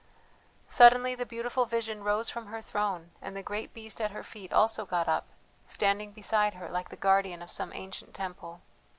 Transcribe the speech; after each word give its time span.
Suddenly 0.65 1.13
the 1.13 1.27
beautiful 1.27 1.67
vision 1.67 2.03
rose 2.03 2.27
from 2.27 2.47
her 2.47 2.59
throne, 2.59 3.11
and 3.21 3.37
the 3.37 3.43
great 3.43 3.71
beast 3.71 4.01
at 4.01 4.09
her 4.09 4.23
feet 4.23 4.51
also 4.51 4.83
got 4.83 5.07
up, 5.07 5.27
standing 5.67 6.11
beside 6.11 6.55
her 6.55 6.69
like 6.69 6.89
the 6.89 6.95
guardian 6.95 7.43
of 7.43 7.51
some 7.51 7.71
ancient 7.73 8.15
temple. 8.15 8.61